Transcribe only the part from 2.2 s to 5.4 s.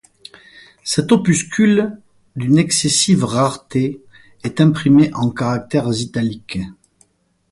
d'une excessive rareté, est imprimé en